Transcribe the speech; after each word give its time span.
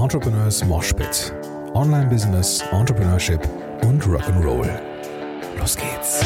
Entrepreneurs 0.00 0.64
Moshpit. 0.64 1.34
Online 1.74 2.08
Business, 2.08 2.64
Entrepreneurship 2.72 3.46
und 3.82 4.02
Rock'n'Roll. 4.02 4.66
Los 5.58 5.76
geht's. 5.76 6.24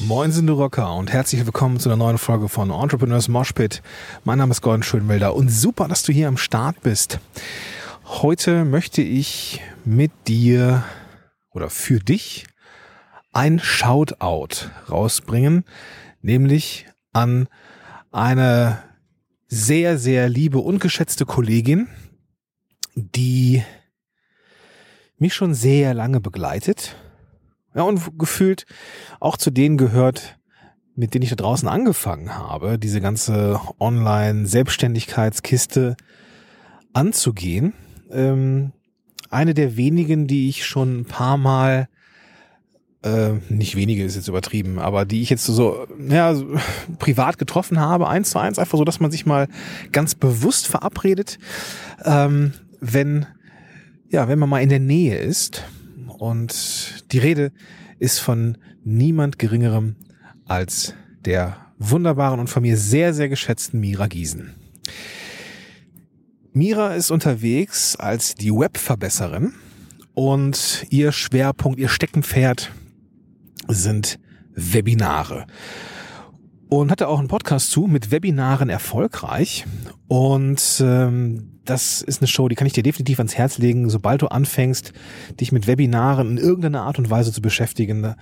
Moin 0.00 0.32
sind 0.32 0.48
du 0.48 0.54
Rocker 0.54 0.92
und 0.96 1.12
herzlich 1.12 1.46
willkommen 1.46 1.78
zu 1.78 1.88
einer 1.88 1.96
neuen 1.96 2.18
Folge 2.18 2.48
von 2.48 2.72
Entrepreneurs 2.72 3.28
Moshpit. 3.28 3.80
Mein 4.24 4.38
Name 4.38 4.50
ist 4.50 4.60
Gordon 4.60 4.82
Schönwelder 4.82 5.36
und 5.36 5.50
super, 5.52 5.86
dass 5.86 6.02
du 6.02 6.12
hier 6.12 6.26
am 6.26 6.36
Start 6.36 6.82
bist. 6.82 7.20
Heute 8.04 8.64
möchte 8.64 9.02
ich 9.02 9.62
mit 9.84 10.10
dir 10.26 10.82
oder 11.52 11.70
für 11.70 12.00
dich 12.00 12.46
ein 13.32 13.58
Shoutout 13.58 14.70
rausbringen, 14.90 15.64
nämlich 16.20 16.86
an 17.12 17.48
eine 18.10 18.82
sehr, 19.48 19.96
sehr 19.98 20.28
liebe 20.28 20.58
und 20.58 20.80
geschätzte 20.80 21.24
Kollegin, 21.26 21.88
die 22.94 23.64
mich 25.18 25.34
schon 25.34 25.54
sehr 25.54 25.94
lange 25.94 26.20
begleitet. 26.20 26.94
Ja, 27.74 27.82
und 27.82 28.18
gefühlt 28.18 28.66
auch 29.18 29.38
zu 29.38 29.50
denen 29.50 29.78
gehört, 29.78 30.38
mit 30.94 31.14
denen 31.14 31.22
ich 31.22 31.30
da 31.30 31.36
draußen 31.36 31.68
angefangen 31.68 32.36
habe, 32.36 32.78
diese 32.78 33.00
ganze 33.00 33.58
Online-Selbstständigkeitskiste 33.80 35.96
anzugehen. 36.92 37.72
Ähm, 38.10 38.72
eine 39.30 39.54
der 39.54 39.78
wenigen, 39.78 40.26
die 40.26 40.50
ich 40.50 40.66
schon 40.66 41.00
ein 41.00 41.06
paar 41.06 41.38
Mal 41.38 41.88
äh, 43.02 43.32
nicht 43.48 43.74
wenige 43.76 44.04
ist 44.04 44.14
jetzt 44.14 44.28
übertrieben, 44.28 44.78
aber 44.78 45.04
die 45.04 45.22
ich 45.22 45.30
jetzt 45.30 45.44
so, 45.44 45.86
ja, 46.08 46.34
privat 46.98 47.38
getroffen 47.38 47.80
habe, 47.80 48.08
eins 48.08 48.30
zu 48.30 48.38
eins, 48.38 48.58
einfach 48.58 48.78
so, 48.78 48.84
dass 48.84 49.00
man 49.00 49.10
sich 49.10 49.26
mal 49.26 49.48
ganz 49.90 50.14
bewusst 50.14 50.68
verabredet, 50.68 51.38
ähm, 52.04 52.52
wenn, 52.80 53.26
ja, 54.08 54.28
wenn 54.28 54.38
man 54.38 54.48
mal 54.48 54.62
in 54.62 54.68
der 54.68 54.80
Nähe 54.80 55.18
ist. 55.18 55.64
Und 56.18 57.04
die 57.12 57.18
Rede 57.18 57.52
ist 57.98 58.20
von 58.20 58.56
niemand 58.84 59.38
geringerem 59.38 59.96
als 60.46 60.94
der 61.24 61.56
wunderbaren 61.78 62.38
und 62.38 62.48
von 62.48 62.62
mir 62.62 62.76
sehr, 62.76 63.14
sehr 63.14 63.28
geschätzten 63.28 63.80
Mira 63.80 64.06
Giesen. 64.06 64.54
Mira 66.52 66.94
ist 66.94 67.10
unterwegs 67.10 67.96
als 67.96 68.34
die 68.34 68.52
Webverbesserin 68.52 69.54
und 70.14 70.86
ihr 70.90 71.10
Schwerpunkt, 71.10 71.80
ihr 71.80 71.88
Steckenpferd 71.88 72.70
sind 73.68 74.18
Webinare. 74.54 75.46
Und 76.68 76.90
hatte 76.90 77.08
auch 77.08 77.18
einen 77.18 77.28
Podcast 77.28 77.70
zu 77.70 77.82
mit 77.82 78.10
Webinaren 78.10 78.70
erfolgreich. 78.70 79.66
Und 80.08 80.82
ähm, 80.82 81.52
das 81.64 82.02
ist 82.02 82.20
eine 82.20 82.28
Show, 82.28 82.48
die 82.48 82.54
kann 82.54 82.66
ich 82.66 82.72
dir 82.72 82.82
definitiv 82.82 83.18
ans 83.18 83.36
Herz 83.36 83.58
legen, 83.58 83.88
sobald 83.88 84.22
du 84.22 84.28
anfängst, 84.28 84.92
dich 85.40 85.52
mit 85.52 85.66
Webinaren 85.66 86.32
in 86.32 86.38
irgendeiner 86.38 86.82
Art 86.82 86.98
und 86.98 87.10
Weise 87.10 87.32
zu 87.32 87.40
beschäftigen. 87.40 88.14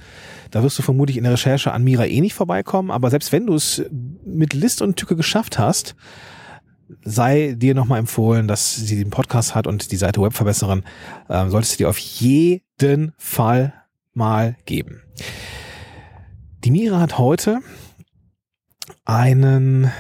Da, 0.51 0.63
wirst 0.63 0.79
du 0.79 0.83
vermutlich 0.83 1.17
in 1.17 1.25
der 1.25 1.33
Recherche 1.33 1.73
an 1.73 1.85
Mira 1.85 2.07
eh 2.07 2.21
nicht 2.21 2.35
vorbeikommen, 2.35 2.91
aber 2.91 3.11
selbst 3.11 3.33
wenn 3.33 3.47
du 3.47 3.55
es 3.55 3.83
mit 4.25 4.53
List 4.53 4.83
und 4.83 4.97
Tücke 4.97 5.17
geschafft 5.17 5.59
hast, 5.59 5.95
sei 7.03 7.55
dir 7.57 7.75
nochmal 7.75 8.01
empfohlen, 8.01 8.49
dass 8.49 8.75
sie 8.75 8.97
den 8.97 9.11
Podcast 9.11 9.55
hat 9.55 9.67
und 9.67 9.93
die 9.93 9.97
Seite 9.97 10.21
Webverbesserin, 10.21 10.83
äh, 11.29 11.49
solltest 11.49 11.75
du 11.75 11.79
dir 11.79 11.89
auf 11.89 11.99
jeden 11.99 13.13
Fall 13.17 13.73
mal 14.13 14.57
geben. 14.67 15.03
Die 16.65 16.71
Mira 16.71 17.01
hat 17.01 17.19
heute 17.19 17.61
einen 19.05 19.91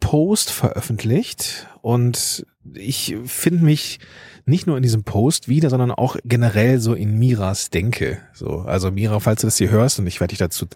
Post 0.00 0.50
veröffentlicht 0.50 1.68
und 1.82 2.46
ich 2.74 3.16
finde 3.24 3.64
mich 3.64 4.00
nicht 4.44 4.66
nur 4.66 4.76
in 4.76 4.82
diesem 4.82 5.04
Post 5.04 5.48
wieder, 5.48 5.70
sondern 5.70 5.90
auch 5.90 6.16
generell 6.24 6.80
so 6.80 6.94
in 6.94 7.18
Miras 7.18 7.70
Denke. 7.70 8.22
So, 8.32 8.60
also 8.60 8.90
Mira, 8.90 9.20
falls 9.20 9.42
du 9.42 9.46
das 9.46 9.58
hier 9.58 9.70
hörst 9.70 9.98
und 9.98 10.06
ich 10.06 10.20
werde 10.20 10.30
dich 10.30 10.38
dazu, 10.38 10.66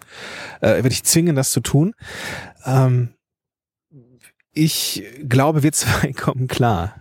äh, 0.61 0.67
werde 0.67 0.89
dich 0.89 1.03
zwingen, 1.03 1.35
das 1.35 1.51
zu 1.51 1.59
tun. 1.59 1.95
Ähm, 2.65 3.09
ich 4.53 5.03
glaube, 5.27 5.63
wir 5.63 5.71
zwei 5.71 6.13
kommen 6.13 6.47
klar. 6.47 6.95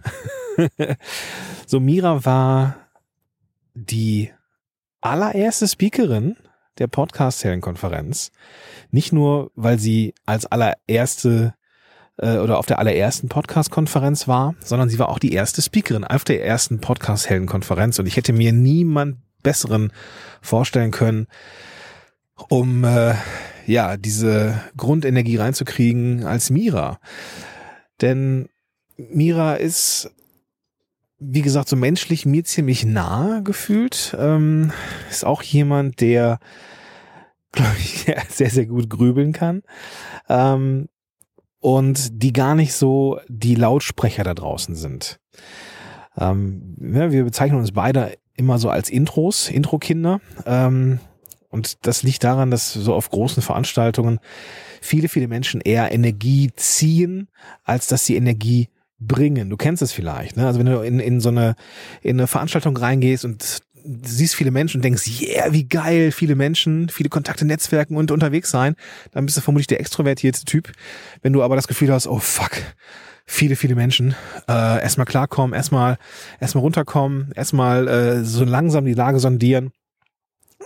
so, 1.67 1.79
Mira 1.81 2.25
war 2.25 2.77
die 3.75 4.31
allererste 5.03 5.69
Speakerin 5.69 6.37
der 6.79 6.87
Podcast-Heldenkonferenz. 6.87 8.33
Nicht 8.91 9.13
nur, 9.13 9.51
weil 9.55 9.79
sie 9.79 10.15
als 10.25 10.47
allererste 10.47 11.55
äh, 12.17 12.39
oder 12.39 12.59
auf 12.59 12.67
der 12.67 12.79
allerersten 12.79 13.29
Podcast-Konferenz 13.29 14.27
war, 14.27 14.55
sondern 14.61 14.89
sie 14.89 14.99
war 14.99 15.09
auch 15.09 15.19
die 15.19 15.33
erste 15.33 15.61
Speakerin 15.61 16.05
auf 16.05 16.25
der 16.25 16.45
ersten 16.45 16.81
Podcast-Heldenkonferenz 16.81 17.99
und 17.99 18.07
ich 18.07 18.17
hätte 18.17 18.33
mir 18.33 18.53
niemand 18.53 19.19
besseren 19.43 19.93
vorstellen 20.41 20.93
können, 20.93 21.27
um 22.49 22.85
äh, 22.85 23.15
ja 23.67 23.97
diese 23.97 24.61
Grundenergie 24.77 25.37
reinzukriegen 25.37 26.25
als 26.25 26.51
Mira. 26.51 27.01
Denn 28.01 28.49
Mira 28.97 29.55
ist 29.55 30.11
wie 31.25 31.43
gesagt, 31.43 31.69
so 31.69 31.77
menschlich 31.77 32.27
mir 32.27 32.45
ziemlich 32.45 32.85
nah 32.85 33.41
gefühlt. 33.41 34.17
Ähm, 34.19 34.73
ist 35.11 35.25
auch 35.25 35.43
jemand, 35.43 36.01
der, 36.01 36.39
glaube 37.53 37.77
ich, 37.79 38.07
sehr, 38.29 38.51
sehr 38.51 38.67
gut 38.67 38.91
grübeln 38.91 39.33
kann. 39.33 39.63
Ähm, 40.29 40.89
und 41.61 42.23
die 42.23 42.33
gar 42.33 42.55
nicht 42.55 42.75
so 42.75 43.21
die 43.29 43.55
Lautsprecher 43.55 44.25
da 44.25 44.35
draußen 44.35 44.75
sind. 44.75 45.21
Ähm, 46.19 46.77
ja, 46.81 47.13
wir 47.13 47.25
bezeichnen 47.25 47.61
uns 47.61 47.73
beide 47.73 48.15
immer 48.35 48.59
so 48.59 48.69
als 48.69 48.91
Intros, 48.91 49.49
Intro-Kinder. 49.49 50.21
Ähm, 50.45 50.99
und 51.51 51.87
das 51.87 52.03
liegt 52.03 52.25
daran, 52.25 52.51
dass 52.51 52.73
so 52.73 52.95
auf 52.95 53.11
großen 53.11 53.43
Veranstaltungen 53.43 54.19
viele, 54.81 55.09
viele 55.09 55.29
Menschen 55.29 55.61
eher 55.61 55.93
Energie 55.93 56.51
ziehen, 56.57 57.29
als 57.63 57.87
dass 57.87 58.07
sie 58.07 58.17
Energie 58.17 58.69
bringen. 59.07 59.51
Du 59.51 59.57
kennst 59.57 59.83
es 59.83 59.93
vielleicht, 59.93 60.37
ne? 60.37 60.47
Also 60.47 60.59
wenn 60.59 60.67
du 60.67 60.81
in, 60.81 61.01
in 61.01 61.21
so 61.21 61.29
eine, 61.29 61.55
in 62.03 62.19
eine 62.19 62.27
Veranstaltung 62.27 62.77
reingehst 62.77 63.25
und 63.25 63.61
siehst 64.05 64.35
viele 64.35 64.51
Menschen 64.51 64.79
und 64.79 64.85
denkst, 64.85 65.21
yeah, 65.21 65.53
wie 65.53 65.65
geil, 65.65 66.13
viele 66.13 66.35
Menschen, 66.35 66.89
viele 66.89 67.09
Kontakte, 67.09 67.45
Netzwerken 67.45 67.97
und 67.97 68.11
unterwegs 68.11 68.51
sein, 68.51 68.75
dann 69.13 69.27
bist 69.27 69.37
du 69.37 69.41
vermutlich 69.41 69.67
der 69.67 69.81
extrovertierte 69.81 70.45
Typ. 70.45 70.73
Wenn 71.21 71.33
du 71.33 71.43
aber 71.43 71.57
das 71.57 71.69
Gefühl 71.69 71.93
hast, 71.93 72.07
oh 72.07 72.19
fuck, 72.19 72.53
viele, 73.27 73.57
viele 73.57 73.75
Menschen, 73.75 74.15
äh, 74.49 74.83
erstmal 74.83 75.07
klarkommen, 75.07 75.55
erstmal, 75.55 75.99
erstmal 76.41 76.63
runterkommen, 76.63 77.33
erstmal 77.35 77.89
äh, 77.89 78.25
so 78.25 78.45
langsam 78.45 78.85
die 78.85 78.95
Lage 78.95 79.19
sondieren, 79.19 79.73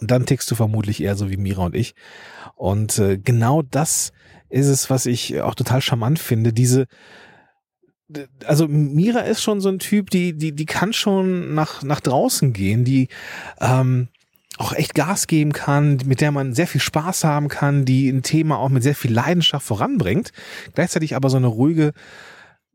dann 0.01 0.27
tickst 0.27 0.51
du 0.51 0.55
vermutlich 0.55 1.03
eher 1.03 1.17
so 1.17 1.31
wie 1.31 1.37
Mira 1.37 1.65
und 1.65 1.75
ich. 1.75 1.95
Und 2.55 2.99
äh, 2.99 3.19
genau 3.19 3.63
das 3.63 4.13
ist 4.49 4.67
es, 4.67 4.91
was 4.91 5.07
ich 5.07 5.41
auch 5.41 5.55
total 5.55 5.81
charmant 5.81 6.19
finde, 6.19 6.53
diese 6.53 6.87
also 8.45 8.69
Mira 8.69 9.21
ist 9.21 9.43
schon 9.43 9.61
so 9.61 9.69
ein 9.69 9.79
Typ, 9.79 10.11
die, 10.11 10.33
die, 10.33 10.53
die 10.53 10.67
kann 10.67 10.93
schon 10.93 11.55
nach, 11.55 11.83
nach 11.83 12.01
draußen 12.01 12.53
gehen, 12.53 12.85
die 12.85 13.09
ähm, 13.61 14.09
auch 14.59 14.73
echt 14.73 14.95
Gas 14.95 15.27
geben 15.27 15.53
kann, 15.53 15.99
mit 16.07 16.21
der 16.21 16.33
man 16.33 16.55
sehr 16.55 16.67
viel 16.67 16.81
Spaß 16.81 17.25
haben 17.25 17.49
kann, 17.49 17.85
die 17.85 18.09
ein 18.09 18.23
Thema 18.23 18.59
auch 18.59 18.69
mit 18.69 18.83
sehr 18.83 18.95
viel 18.95 19.13
Leidenschaft 19.13 19.67
voranbringt, 19.67 20.33
gleichzeitig 20.75 21.15
aber 21.17 21.31
so 21.31 21.37
eine 21.37 21.49
ruhige, 21.49 21.93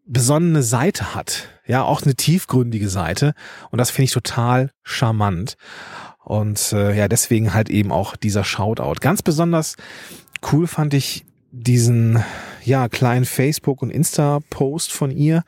besonnene 0.06 0.64
Seite 0.64 1.16
hat. 1.16 1.48
Ja, 1.66 1.84
auch 1.84 2.02
eine 2.02 2.16
tiefgründige 2.16 2.90
Seite. 2.90 3.34
Und 3.70 3.78
das 3.78 3.92
finde 3.92 4.06
ich 4.06 4.12
total 4.12 4.72
charmant. 4.84 5.56
Und 6.24 6.74
äh, 6.74 6.96
ja, 6.96 7.08
deswegen 7.08 7.54
halt 7.54 7.70
eben 7.70 7.92
auch 7.92 8.16
dieser 8.16 8.44
Shoutout. 8.44 9.00
Ganz 9.00 9.22
besonders 9.22 9.76
cool 10.52 10.68
fand 10.68 10.94
ich 10.94 11.26
diesen 11.52 12.24
ja 12.64 12.90
kleinen 12.90 13.26
Facebook 13.26 13.82
und 13.82 13.90
Insta 13.90 14.40
Post 14.50 14.92
von 14.92 15.12
ihr, 15.12 15.44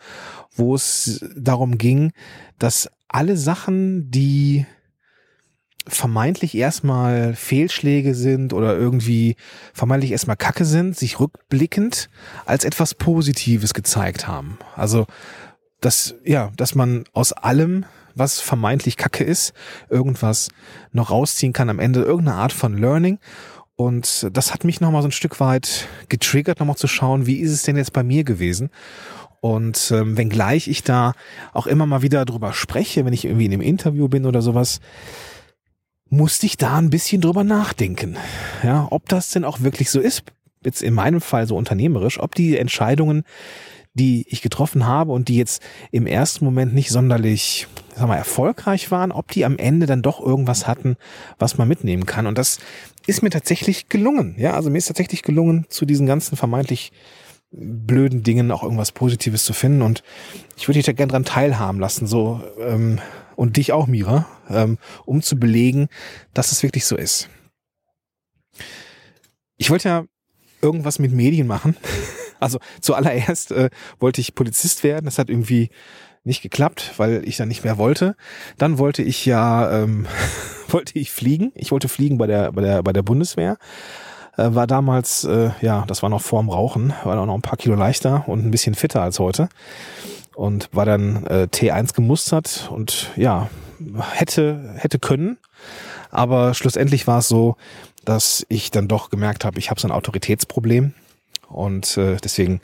wo 0.55 0.75
es 0.75 1.25
darum 1.35 1.77
ging, 1.77 2.11
dass 2.59 2.89
alle 3.07 3.37
Sachen, 3.37 4.11
die 4.11 4.65
vermeintlich 5.87 6.55
erstmal 6.55 7.35
Fehlschläge 7.35 8.15
sind 8.15 8.53
oder 8.53 8.77
irgendwie 8.77 9.35
vermeintlich 9.73 10.11
erstmal 10.11 10.37
Kacke 10.37 10.65
sind, 10.65 10.97
sich 10.97 11.19
rückblickend 11.19 12.09
als 12.45 12.63
etwas 12.63 12.95
Positives 12.95 13.73
gezeigt 13.73 14.27
haben. 14.27 14.57
Also, 14.75 15.05
dass, 15.81 16.15
ja, 16.23 16.51
dass 16.55 16.75
man 16.75 17.03
aus 17.11 17.33
allem, 17.33 17.85
was 18.15 18.39
vermeintlich 18.39 18.95
Kacke 18.95 19.23
ist, 19.23 19.53
irgendwas 19.89 20.49
noch 20.91 21.11
rausziehen 21.11 21.51
kann 21.51 21.69
am 21.69 21.79
Ende, 21.79 22.01
irgendeine 22.01 22.37
Art 22.37 22.53
von 22.53 22.77
Learning 22.77 23.19
und 23.75 24.29
das 24.31 24.53
hat 24.53 24.63
mich 24.63 24.81
nochmal 24.81 25.01
so 25.01 25.07
ein 25.07 25.11
Stück 25.13 25.39
weit 25.39 25.87
getriggert, 26.09 26.59
nochmal 26.59 26.75
zu 26.75 26.87
schauen, 26.87 27.25
wie 27.25 27.39
ist 27.39 27.51
es 27.51 27.63
denn 27.63 27.77
jetzt 27.77 27.93
bei 27.93 28.03
mir 28.03 28.23
gewesen? 28.23 28.69
Und 29.41 29.91
ähm, 29.91 30.15
wenngleich 30.15 30.67
ich 30.67 30.83
da 30.83 31.13
auch 31.51 31.67
immer 31.67 31.85
mal 31.85 32.01
wieder 32.01 32.23
drüber 32.23 32.53
spreche, 32.53 33.03
wenn 33.03 33.13
ich 33.13 33.25
irgendwie 33.25 33.45
in 33.45 33.53
einem 33.53 33.61
Interview 33.61 34.07
bin 34.07 34.25
oder 34.25 34.41
sowas, 34.41 34.79
musste 36.09 36.45
ich 36.45 36.55
da 36.55 36.77
ein 36.77 36.91
bisschen 36.91 37.19
drüber 37.19 37.43
nachdenken. 37.43 38.15
Ja, 38.63 38.87
ob 38.91 39.09
das 39.09 39.31
denn 39.31 39.43
auch 39.43 39.61
wirklich 39.61 39.89
so 39.89 39.99
ist, 39.99 40.23
jetzt 40.63 40.81
in 40.81 40.93
meinem 40.93 41.19
Fall 41.19 41.47
so 41.47 41.57
unternehmerisch, 41.57 42.19
ob 42.19 42.35
die 42.35 42.57
Entscheidungen, 42.57 43.23
die 43.93 44.25
ich 44.27 44.41
getroffen 44.41 44.87
habe 44.87 45.11
und 45.11 45.27
die 45.27 45.37
jetzt 45.37 45.61
im 45.91 46.07
ersten 46.07 46.45
Moment 46.45 46.73
nicht 46.73 46.89
sonderlich, 46.89 47.67
sag 47.95 48.07
mal, 48.07 48.15
erfolgreich 48.15 48.89
waren, 48.89 49.11
ob 49.11 49.31
die 49.31 49.45
am 49.45 49.57
Ende 49.57 49.85
dann 49.85 50.01
doch 50.01 50.19
irgendwas 50.19 50.67
hatten, 50.67 50.97
was 51.37 51.57
man 51.57 51.67
mitnehmen 51.67 52.05
kann. 52.05 52.25
Und 52.25 52.37
das 52.37 52.59
ist 53.05 53.21
mir 53.21 53.29
tatsächlich 53.29 53.89
gelungen. 53.89 54.35
Ja, 54.37 54.53
also 54.53 54.69
mir 54.69 54.79
ist 54.79 54.87
tatsächlich 54.87 55.21
gelungen, 55.21 55.65
zu 55.69 55.85
diesen 55.85 56.07
ganzen 56.07 56.35
vermeintlich 56.35 56.91
blöden 57.51 58.23
Dingen 58.23 58.51
auch 58.51 58.63
irgendwas 58.63 58.91
Positives 58.91 59.45
zu 59.45 59.53
finden. 59.53 59.83
Und 59.83 60.03
ich 60.57 60.67
würde 60.67 60.79
dich 60.79 60.85
da 60.85 60.93
gerne 60.93 61.11
dran 61.11 61.25
teilhaben 61.25 61.79
lassen, 61.79 62.07
so 62.07 62.41
ähm, 62.59 62.99
und 63.35 63.57
dich 63.57 63.73
auch, 63.73 63.87
Mira, 63.87 64.25
ähm, 64.49 64.77
um 65.05 65.21
zu 65.21 65.39
belegen, 65.39 65.87
dass 66.33 66.51
es 66.51 66.63
wirklich 66.63 66.85
so 66.85 66.95
ist. 66.95 67.29
Ich 69.57 69.69
wollte 69.69 69.89
ja 69.89 70.05
irgendwas 70.61 70.97
mit 70.97 71.11
Medien 71.11 71.45
machen. 71.45 71.77
Also 72.43 72.59
zuallererst 72.81 73.51
äh, 73.51 73.69
wollte 73.99 74.21
ich 74.21 74.35
Polizist 74.35 74.83
werden. 74.83 75.05
Das 75.05 75.17
hat 75.17 75.29
irgendwie 75.29 75.69
nicht 76.23 76.41
geklappt, 76.41 76.93
weil 76.97 77.27
ich 77.27 77.37
dann 77.37 77.47
nicht 77.47 77.63
mehr 77.63 77.77
wollte. 77.77 78.15
Dann 78.57 78.77
wollte 78.77 79.01
ich 79.01 79.25
ja 79.25 79.83
ähm, 79.83 80.05
wollte 80.67 80.97
ich 80.97 81.11
fliegen. 81.11 81.51
Ich 81.55 81.71
wollte 81.71 81.89
fliegen 81.89 82.17
bei 82.17 82.27
der 82.27 82.51
bei 82.51 82.61
der 82.61 82.83
bei 82.83 82.93
der 82.93 83.03
Bundeswehr. 83.03 83.57
Äh, 84.37 84.55
war 84.55 84.67
damals 84.67 85.23
äh, 85.23 85.51
ja, 85.61 85.85
das 85.87 86.01
war 86.03 86.09
noch 86.09 86.21
vorm 86.21 86.49
Rauchen, 86.49 86.93
war 87.03 87.19
auch 87.19 87.25
noch 87.25 87.35
ein 87.35 87.41
paar 87.41 87.57
Kilo 87.57 87.75
leichter 87.75 88.23
und 88.27 88.45
ein 88.45 88.51
bisschen 88.51 88.75
fitter 88.75 89.01
als 89.01 89.19
heute 89.19 89.49
und 90.35 90.69
war 90.71 90.85
dann 90.85 91.25
äh, 91.27 91.47
T1 91.51 91.93
gemustert 91.93 92.69
und 92.71 93.11
ja, 93.15 93.49
hätte 94.13 94.73
hätte 94.77 94.97
können, 94.97 95.37
aber 96.09 96.53
schlussendlich 96.55 97.05
war 97.05 97.19
es 97.19 97.27
so, 97.27 97.57
dass 98.05 98.45
ich 98.49 98.71
dann 98.71 98.87
doch 98.87 99.09
gemerkt 99.09 99.45
habe, 99.45 99.59
ich 99.59 99.69
habe 99.69 99.79
so 99.79 99.87
ein 99.87 99.91
Autoritätsproblem 99.91 100.93
und 101.53 101.97
äh, 101.97 102.17
deswegen 102.23 102.61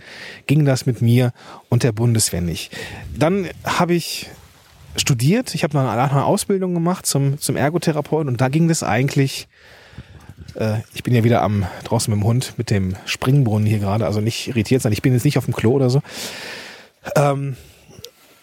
ging 0.48 0.66
das 0.66 0.86
mit 0.86 1.02
mir 1.02 1.32
und 1.70 1.84
der 1.84 1.92
Bundeswehr 1.92 2.42
nicht. 2.42 2.76
Dann 3.18 3.48
habe 3.64 3.94
ich 3.94 4.30
studiert, 4.96 5.56
ich 5.56 5.64
habe 5.64 5.78
noch 5.78 5.90
eine 5.90 6.26
Ausbildung 6.26 6.74
gemacht 6.74 7.06
zum, 7.06 7.40
zum 7.40 7.56
Ergotherapeuten 7.56 8.28
und 8.28 8.42
da 8.42 8.50
ging 8.50 8.68
das 8.68 8.84
eigentlich, 8.84 9.48
äh, 10.56 10.80
ich 10.94 11.04
bin 11.04 11.14
ja 11.14 11.24
wieder 11.24 11.42
am 11.42 11.66
draußen 11.84 12.12
mit 12.14 12.22
dem 12.22 12.26
Hund, 12.26 12.54
mit 12.58 12.70
dem 12.70 12.96
Springbrunnen 13.06 13.68
hier 13.68 13.80
gerade, 13.80 14.06
also 14.06 14.22
nicht 14.22 14.48
irritiert 14.48 14.82
sein, 14.82 14.92
ich 14.92 15.02
bin 15.02 15.14
jetzt 15.14 15.26
nicht 15.26 15.38
auf 15.38 15.46
dem 15.46 15.54
Klo 15.54 15.74
oder 15.74 15.90
so. 15.90 16.02
Ähm, 17.16 17.56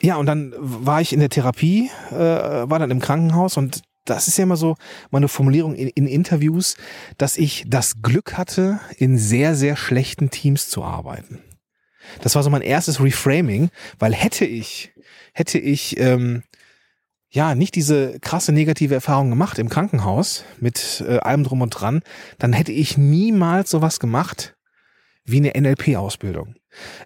ja, 0.00 0.16
und 0.16 0.26
dann 0.26 0.52
war 0.58 1.00
ich 1.00 1.12
in 1.12 1.20
der 1.20 1.30
Therapie, 1.30 1.90
äh, 2.10 2.16
war 2.16 2.78
dann 2.78 2.90
im 2.90 3.00
Krankenhaus. 3.00 3.56
Und 3.56 3.82
das 4.06 4.28
ist 4.28 4.38
ja 4.38 4.44
immer 4.44 4.56
so 4.56 4.76
meine 5.10 5.28
Formulierung 5.28 5.74
in, 5.74 5.88
in, 5.88 6.06
Interviews, 6.06 6.76
dass 7.18 7.36
ich 7.36 7.64
das 7.66 8.02
Glück 8.02 8.38
hatte, 8.38 8.80
in 8.96 9.18
sehr, 9.18 9.54
sehr 9.54 9.76
schlechten 9.76 10.30
Teams 10.30 10.68
zu 10.68 10.82
arbeiten. 10.82 11.40
Das 12.22 12.34
war 12.34 12.42
so 12.42 12.50
mein 12.50 12.62
erstes 12.62 13.02
Reframing, 13.02 13.70
weil 13.98 14.14
hätte 14.14 14.44
ich, 14.44 14.92
hätte 15.32 15.58
ich 15.58 15.98
ähm, 15.98 16.44
ja 17.30 17.54
nicht 17.54 17.74
diese 17.74 18.18
krasse 18.20 18.52
negative 18.52 18.94
Erfahrung 18.94 19.30
gemacht 19.30 19.58
im 19.58 19.68
Krankenhaus 19.68 20.44
mit 20.60 21.04
äh, 21.06 21.18
allem 21.18 21.44
drum 21.44 21.62
und 21.62 21.70
dran, 21.70 22.02
dann 22.38 22.52
hätte 22.52 22.72
ich 22.72 22.96
niemals 22.96 23.70
sowas 23.70 24.00
gemacht 24.00 24.56
wie 25.24 25.38
eine 25.38 25.60
NLP-Ausbildung. 25.60 26.54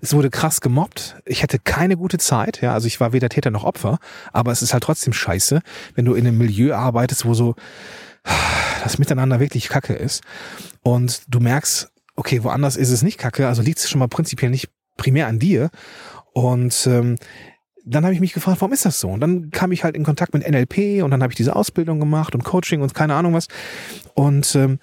Es 0.00 0.12
wurde 0.12 0.30
krass 0.30 0.60
gemobbt. 0.60 1.16
Ich 1.24 1.42
hatte 1.42 1.58
keine 1.58 1.96
gute 1.96 2.18
Zeit. 2.18 2.60
Ja, 2.60 2.72
also 2.72 2.86
ich 2.86 3.00
war 3.00 3.12
weder 3.12 3.28
Täter 3.28 3.50
noch 3.50 3.64
Opfer. 3.64 3.98
Aber 4.32 4.52
es 4.52 4.62
ist 4.62 4.72
halt 4.72 4.82
trotzdem 4.82 5.12
scheiße, 5.12 5.60
wenn 5.94 6.04
du 6.04 6.14
in 6.14 6.26
einem 6.26 6.38
Milieu 6.38 6.74
arbeitest, 6.74 7.24
wo 7.24 7.34
so 7.34 7.54
das 8.82 8.98
Miteinander 8.98 9.40
wirklich 9.40 9.68
Kacke 9.68 9.94
ist. 9.94 10.22
Und 10.82 11.22
du 11.28 11.40
merkst, 11.40 11.90
okay, 12.16 12.42
woanders 12.44 12.76
ist 12.76 12.90
es 12.90 13.02
nicht 13.02 13.18
Kacke. 13.18 13.48
Also 13.48 13.62
liegt 13.62 13.78
es 13.78 13.88
schon 13.88 13.98
mal 13.98 14.08
prinzipiell 14.08 14.50
nicht 14.50 14.68
primär 14.96 15.26
an 15.26 15.38
dir. 15.38 15.70
Und 16.32 16.86
ähm, 16.86 17.16
dann 17.84 18.04
habe 18.04 18.14
ich 18.14 18.20
mich 18.20 18.32
gefragt, 18.32 18.60
warum 18.60 18.72
ist 18.72 18.84
das 18.84 19.00
so? 19.00 19.08
Und 19.08 19.20
dann 19.20 19.50
kam 19.50 19.72
ich 19.72 19.84
halt 19.84 19.96
in 19.96 20.04
Kontakt 20.04 20.34
mit 20.34 20.48
NLP 20.48 21.02
und 21.02 21.10
dann 21.10 21.22
habe 21.22 21.32
ich 21.32 21.36
diese 21.36 21.56
Ausbildung 21.56 21.98
gemacht 21.98 22.34
und 22.34 22.44
Coaching 22.44 22.82
und 22.82 22.94
keine 22.94 23.14
Ahnung 23.14 23.34
was. 23.34 23.48
Und 24.14 24.54
ähm, 24.54 24.78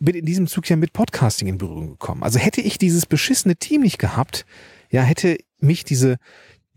bin 0.00 0.14
in 0.14 0.24
diesem 0.24 0.46
Zug 0.46 0.68
ja 0.68 0.76
mit 0.76 0.92
Podcasting 0.92 1.48
in 1.48 1.58
Berührung 1.58 1.90
gekommen. 1.90 2.22
Also 2.22 2.38
hätte 2.38 2.60
ich 2.60 2.78
dieses 2.78 3.06
beschissene 3.06 3.56
Team 3.56 3.82
nicht 3.82 3.98
gehabt, 3.98 4.46
ja, 4.90 5.02
hätte 5.02 5.38
mich 5.60 5.84
diese, 5.84 6.18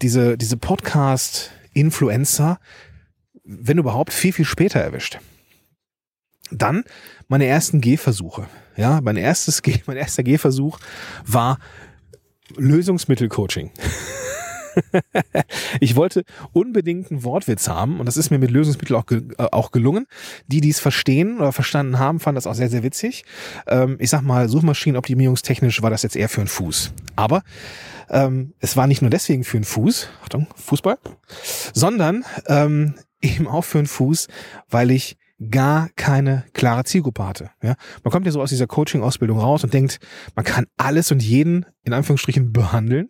diese, 0.01 0.37
diese 0.37 0.57
Podcast-Influencer, 0.57 2.59
wenn 3.43 3.77
überhaupt, 3.77 4.13
viel, 4.13 4.33
viel 4.33 4.45
später 4.45 4.79
erwischt. 4.79 5.19
Dann 6.51 6.83
meine 7.27 7.45
ersten 7.45 7.81
Gehversuche. 7.81 8.47
Ja, 8.75 9.01
mein 9.01 9.17
erstes, 9.17 9.61
mein 9.85 9.97
erster 9.97 10.23
Gehversuch 10.23 10.79
war 11.25 11.59
Lösungsmittelcoaching. 12.57 13.71
ich 15.79 15.95
wollte 15.95 16.23
unbedingt 16.53 17.11
einen 17.11 17.23
Wortwitz 17.23 17.67
haben 17.67 17.99
und 17.99 18.05
das 18.05 18.17
ist 18.17 18.29
mir 18.29 18.39
mit 18.39 18.51
Lösungsmittel 18.51 18.95
auch, 18.95 19.05
ge 19.05 19.21
äh, 19.37 19.47
auch 19.51 19.71
gelungen. 19.71 20.07
Die, 20.47 20.61
die 20.61 20.69
es 20.69 20.79
verstehen 20.79 21.37
oder 21.37 21.51
verstanden 21.51 21.99
haben, 21.99 22.19
fanden 22.19 22.35
das 22.35 22.47
auch 22.47 22.53
sehr, 22.53 22.69
sehr 22.69 22.83
witzig. 22.83 23.23
Ähm, 23.67 23.97
ich 23.99 24.09
sag 24.09 24.21
mal, 24.21 24.49
Suchmaschinenoptimierungstechnisch 24.49 25.81
war 25.81 25.89
das 25.89 26.03
jetzt 26.03 26.15
eher 26.15 26.29
für 26.29 26.41
einen 26.41 26.47
Fuß. 26.47 26.93
Aber 27.15 27.43
ähm, 28.09 28.53
es 28.59 28.75
war 28.77 28.87
nicht 28.87 29.01
nur 29.01 29.09
deswegen 29.09 29.43
für 29.43 29.57
einen 29.57 29.63
Fuß, 29.63 30.09
Achtung, 30.23 30.47
Fußball, 30.55 30.97
sondern 31.73 32.25
ähm, 32.47 32.95
eben 33.21 33.47
auch 33.47 33.63
für 33.63 33.79
einen 33.79 33.87
Fuß, 33.87 34.27
weil 34.69 34.91
ich 34.91 35.17
gar 35.49 35.89
keine 35.95 36.43
klare 36.53 36.83
Zielgruppe 36.83 37.25
hatte. 37.25 37.49
Ja, 37.63 37.75
man 38.03 38.11
kommt 38.11 38.25
ja 38.25 38.31
so 38.31 38.41
aus 38.41 38.49
dieser 38.51 38.67
Coaching-Ausbildung 38.67 39.39
raus 39.39 39.63
und 39.63 39.73
denkt, 39.73 39.99
man 40.35 40.45
kann 40.45 40.67
alles 40.77 41.11
und 41.11 41.23
jeden 41.23 41.65
in 41.83 41.93
Anführungsstrichen 41.93 42.51
behandeln. 42.53 43.09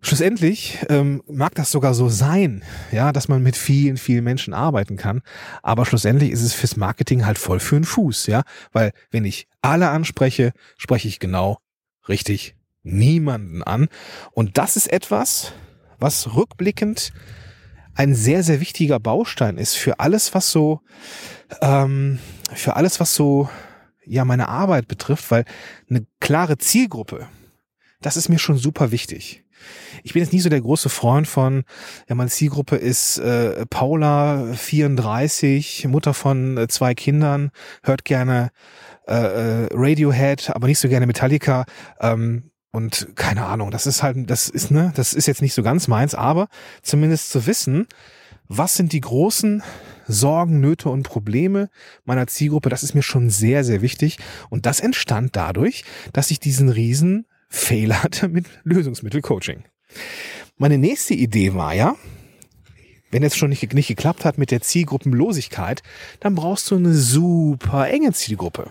Schlussendlich 0.00 0.78
ähm, 0.88 1.22
mag 1.26 1.54
das 1.56 1.72
sogar 1.72 1.92
so 1.92 2.08
sein, 2.08 2.62
ja, 2.92 3.12
dass 3.12 3.26
man 3.26 3.42
mit 3.42 3.56
vielen, 3.56 3.96
vielen 3.96 4.22
Menschen 4.22 4.54
arbeiten 4.54 4.96
kann. 4.96 5.22
Aber 5.62 5.86
schlussendlich 5.86 6.30
ist 6.30 6.42
es 6.42 6.54
fürs 6.54 6.76
Marketing 6.76 7.26
halt 7.26 7.38
voll 7.38 7.58
für 7.58 7.74
den 7.74 7.84
Fuß, 7.84 8.26
ja, 8.26 8.42
weil 8.72 8.92
wenn 9.10 9.24
ich 9.24 9.48
alle 9.60 9.88
anspreche, 9.88 10.52
spreche 10.76 11.08
ich 11.08 11.18
genau 11.18 11.58
richtig 12.08 12.54
niemanden 12.84 13.62
an. 13.62 13.88
Und 14.32 14.56
das 14.56 14.76
ist 14.76 14.90
etwas, 14.92 15.52
was 15.98 16.34
rückblickend 16.34 17.12
ein 17.94 18.14
sehr, 18.14 18.44
sehr 18.44 18.60
wichtiger 18.60 19.00
Baustein 19.00 19.58
ist 19.58 19.74
für 19.74 19.98
alles, 19.98 20.32
was 20.32 20.52
so, 20.52 20.80
ähm, 21.60 22.20
für 22.54 22.76
alles, 22.76 23.00
was 23.00 23.14
so, 23.16 23.48
ja, 24.06 24.24
meine 24.24 24.48
Arbeit 24.48 24.86
betrifft, 24.86 25.30
weil 25.32 25.44
eine 25.90 26.06
klare 26.20 26.56
Zielgruppe, 26.58 27.26
das 28.00 28.16
ist 28.16 28.28
mir 28.28 28.38
schon 28.38 28.56
super 28.56 28.92
wichtig. 28.92 29.44
Ich 30.02 30.12
bin 30.12 30.22
jetzt 30.22 30.32
nie 30.32 30.40
so 30.40 30.48
der 30.48 30.60
große 30.60 30.88
Freund 30.88 31.26
von, 31.26 31.64
ja, 32.08 32.14
meine 32.14 32.30
Zielgruppe 32.30 32.76
ist 32.76 33.18
äh, 33.18 33.66
Paula, 33.66 34.52
34, 34.54 35.86
Mutter 35.88 36.14
von 36.14 36.56
äh, 36.56 36.68
zwei 36.68 36.94
Kindern, 36.94 37.50
hört 37.82 38.04
gerne 38.04 38.50
äh, 39.06 39.14
äh, 39.14 39.68
Radiohead, 39.72 40.50
aber 40.54 40.66
nicht 40.66 40.78
so 40.78 40.88
gerne 40.88 41.06
Metallica. 41.06 41.64
Ähm, 42.00 42.50
und 42.70 43.08
keine 43.16 43.46
Ahnung, 43.46 43.70
das 43.70 43.86
ist 43.86 44.02
halt, 44.02 44.28
das 44.30 44.48
ist, 44.48 44.70
ne, 44.70 44.92
das 44.94 45.14
ist 45.14 45.26
jetzt 45.26 45.42
nicht 45.42 45.54
so 45.54 45.62
ganz 45.62 45.88
meins, 45.88 46.14
aber 46.14 46.48
zumindest 46.82 47.30
zu 47.30 47.46
wissen, 47.46 47.86
was 48.48 48.76
sind 48.76 48.92
die 48.92 49.00
großen 49.00 49.62
Sorgen, 50.06 50.60
Nöte 50.60 50.88
und 50.88 51.02
Probleme 51.02 51.68
meiner 52.04 52.26
Zielgruppe, 52.26 52.70
das 52.70 52.82
ist 52.82 52.94
mir 52.94 53.02
schon 53.02 53.30
sehr, 53.30 53.62
sehr 53.62 53.82
wichtig. 53.82 54.18
Und 54.48 54.66
das 54.66 54.80
entstand 54.80 55.36
dadurch, 55.36 55.84
dass 56.12 56.30
ich 56.30 56.40
diesen 56.40 56.70
riesen 56.70 57.26
Fehler 57.48 58.02
hatte 58.02 58.28
mit 58.28 58.46
Lösungsmittelcoaching. 58.64 59.64
Meine 60.56 60.78
nächste 60.78 61.14
Idee 61.14 61.54
war 61.54 61.74
ja, 61.74 61.96
wenn 63.10 63.22
es 63.22 63.36
schon 63.36 63.50
nicht, 63.50 63.72
nicht 63.72 63.88
geklappt 63.88 64.24
hat 64.24 64.38
mit 64.38 64.50
der 64.50 64.60
Zielgruppenlosigkeit, 64.60 65.82
dann 66.20 66.34
brauchst 66.34 66.70
du 66.70 66.76
eine 66.76 66.94
super 66.94 67.88
enge 67.88 68.12
Zielgruppe. 68.12 68.70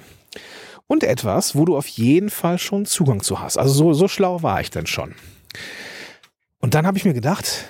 Und 0.86 1.04
etwas, 1.04 1.56
wo 1.56 1.66
du 1.66 1.76
auf 1.76 1.88
jeden 1.88 2.30
Fall 2.30 2.60
schon 2.60 2.86
Zugang 2.86 3.22
zu 3.22 3.40
hast. 3.42 3.58
Also 3.58 3.74
so, 3.74 3.94
so 3.94 4.08
schlau 4.08 4.44
war 4.44 4.62
ich 4.62 4.70
dann 4.70 4.88
schon. 4.88 5.16
Und 6.60 6.76
dann 6.76 6.88
habe 6.88 6.98
ich 6.98 7.06
mir 7.06 7.14
gedacht, 7.14 7.66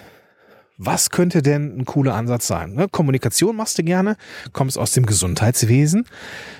was 0.77 1.09
könnte 1.09 1.41
denn 1.41 1.77
ein 1.77 1.85
cooler 1.85 2.13
Ansatz 2.13 2.47
sein? 2.47 2.73
Ne? 2.73 2.87
Kommunikation 2.89 3.55
machst 3.55 3.77
du 3.77 3.83
gerne, 3.83 4.15
kommst 4.53 4.77
aus 4.77 4.91
dem 4.91 5.05
Gesundheitswesen. 5.05 6.05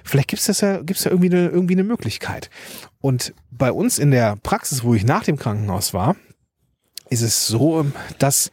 Vielleicht 0.03 0.29
gibt's 0.29 0.47
das 0.47 0.61
ja, 0.61 0.81
gibt's 0.81 1.03
ja 1.03 1.11
irgendwie 1.11 1.29
eine, 1.29 1.47
irgendwie 1.49 1.75
eine 1.75 1.83
Möglichkeit. 1.83 2.49
Und 2.99 3.33
bei 3.51 3.71
uns 3.71 3.99
in 3.99 4.11
der 4.11 4.35
Praxis, 4.37 4.83
wo 4.83 4.95
ich 4.95 5.05
nach 5.05 5.23
dem 5.23 5.37
Krankenhaus 5.37 5.93
war, 5.93 6.15
ist 7.09 7.21
es 7.21 7.47
so, 7.47 7.85
dass 8.17 8.51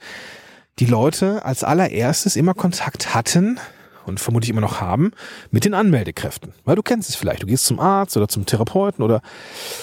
die 0.78 0.87
Leute 0.87 1.44
als 1.44 1.64
allererstes 1.64 2.37
immer 2.37 2.54
Kontakt 2.54 3.14
hatten 3.14 3.59
und 4.06 4.20
vermutlich 4.20 4.50
immer 4.50 4.61
noch 4.61 4.80
haben, 4.80 5.12
mit 5.50 5.64
den 5.64 5.75
Anmeldekräften. 5.75 6.52
Weil 6.64 6.76
du 6.76 6.82
kennst 6.82 7.08
es 7.08 7.16
vielleicht. 7.16 7.42
Du 7.42 7.46
gehst 7.46 7.64
zum 7.64 7.80
Arzt 7.80 8.16
oder 8.16 8.28
zum 8.28 8.46
Therapeuten 8.46 9.04
oder 9.04 9.23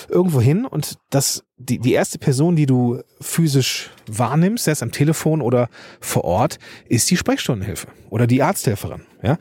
irgendwo 0.09 0.41
hin 0.41 0.65
und 0.65 0.97
das, 1.09 1.43
die, 1.57 1.79
die 1.79 1.93
erste 1.93 2.19
Person, 2.19 2.55
die 2.55 2.65
du 2.65 3.01
physisch 3.19 3.91
wahrnimmst, 4.07 4.65
sei 4.65 4.71
es 4.71 4.83
am 4.83 4.91
Telefon 4.91 5.41
oder 5.41 5.69
vor 5.99 6.23
Ort, 6.23 6.59
ist 6.87 7.09
die 7.09 7.17
Sprechstundenhilfe 7.17 7.87
oder 8.09 8.27
die 8.27 8.43
Arzthelferin. 8.43 9.03
Ja? 9.21 9.37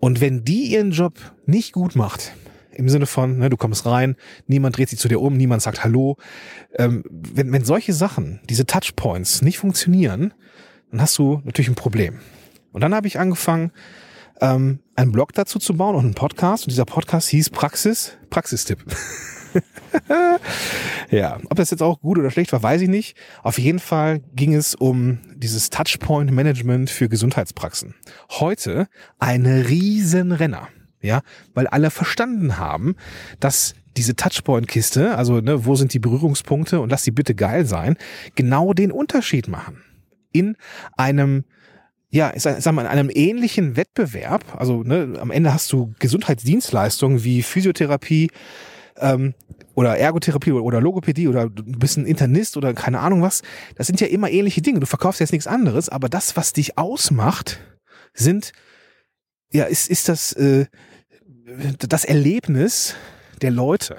Und 0.00 0.20
wenn 0.20 0.44
die 0.44 0.72
ihren 0.72 0.90
Job 0.90 1.14
nicht 1.46 1.72
gut 1.72 1.96
macht, 1.96 2.32
im 2.74 2.88
Sinne 2.88 3.06
von, 3.06 3.38
ne, 3.38 3.50
du 3.50 3.56
kommst 3.56 3.86
rein, 3.86 4.16
niemand 4.46 4.76
dreht 4.76 4.88
sich 4.88 4.98
zu 4.98 5.08
dir 5.08 5.20
um, 5.20 5.36
niemand 5.36 5.62
sagt 5.62 5.84
Hallo. 5.84 6.16
Ähm, 6.74 7.04
wenn, 7.08 7.52
wenn 7.52 7.64
solche 7.64 7.92
Sachen, 7.92 8.40
diese 8.48 8.66
Touchpoints 8.66 9.42
nicht 9.42 9.58
funktionieren, 9.58 10.34
dann 10.90 11.00
hast 11.00 11.18
du 11.18 11.40
natürlich 11.44 11.68
ein 11.68 11.74
Problem. 11.74 12.20
Und 12.74 12.80
dann 12.80 12.92
habe 12.92 13.06
ich 13.06 13.20
angefangen, 13.20 13.70
ähm, 14.40 14.80
einen 14.96 15.12
Blog 15.12 15.32
dazu 15.32 15.60
zu 15.60 15.74
bauen 15.74 15.94
und 15.94 16.04
einen 16.04 16.14
Podcast. 16.14 16.64
Und 16.64 16.72
dieser 16.72 16.84
Podcast 16.84 17.28
hieß 17.28 17.50
Praxis, 17.50 18.18
Praxistipp. 18.30 18.84
ja, 21.10 21.38
ob 21.48 21.56
das 21.56 21.70
jetzt 21.70 21.84
auch 21.84 22.00
gut 22.00 22.18
oder 22.18 22.32
schlecht 22.32 22.52
war, 22.52 22.60
weiß 22.60 22.82
ich 22.82 22.88
nicht. 22.88 23.16
Auf 23.44 23.60
jeden 23.60 23.78
Fall 23.78 24.22
ging 24.34 24.54
es 24.54 24.74
um 24.74 25.20
dieses 25.36 25.70
Touchpoint 25.70 26.32
Management 26.32 26.90
für 26.90 27.08
Gesundheitspraxen. 27.08 27.94
Heute 28.28 28.88
eine 29.20 29.68
Riesenrenner. 29.68 30.68
Ja, 31.00 31.20
weil 31.52 31.68
alle 31.68 31.90
verstanden 31.90 32.58
haben, 32.58 32.96
dass 33.38 33.74
diese 33.96 34.16
Touchpoint-Kiste, 34.16 35.16
also 35.16 35.40
ne, 35.40 35.64
wo 35.64 35.76
sind 35.76 35.92
die 35.92 36.00
Berührungspunkte 36.00 36.80
und 36.80 36.88
lass 36.88 37.04
sie 37.04 37.12
bitte 37.12 37.36
geil 37.36 37.66
sein, 37.66 37.96
genau 38.34 38.72
den 38.72 38.90
Unterschied 38.90 39.46
machen. 39.46 39.82
In 40.32 40.56
einem 40.96 41.44
ja, 42.14 42.32
ich 42.32 42.42
sag, 42.42 42.72
mal, 42.72 42.82
in 42.82 42.86
einem 42.86 43.10
ähnlichen 43.12 43.76
Wettbewerb, 43.76 44.44
also 44.56 44.84
ne, 44.84 45.18
am 45.20 45.32
Ende 45.32 45.52
hast 45.52 45.72
du 45.72 45.94
Gesundheitsdienstleistungen 45.98 47.24
wie 47.24 47.42
Physiotherapie 47.42 48.30
ähm, 48.98 49.34
oder 49.74 49.96
Ergotherapie 49.98 50.52
oder, 50.52 50.62
oder 50.62 50.80
Logopädie 50.80 51.26
oder 51.26 51.50
du 51.50 51.64
bist 51.64 51.96
ein 51.98 52.06
Internist 52.06 52.56
oder 52.56 52.72
keine 52.72 53.00
Ahnung 53.00 53.20
was. 53.20 53.42
Das 53.74 53.88
sind 53.88 54.00
ja 54.00 54.06
immer 54.06 54.30
ähnliche 54.30 54.62
Dinge. 54.62 54.78
Du 54.78 54.86
verkaufst 54.86 55.18
jetzt 55.18 55.32
nichts 55.32 55.48
anderes, 55.48 55.88
aber 55.88 56.08
das, 56.08 56.36
was 56.36 56.52
dich 56.52 56.78
ausmacht, 56.78 57.58
sind 58.12 58.52
ja 59.50 59.64
ist 59.64 59.90
ist 59.90 60.08
das 60.08 60.34
äh, 60.34 60.66
das 61.80 62.04
Erlebnis 62.04 62.94
der 63.42 63.50
Leute. 63.50 63.96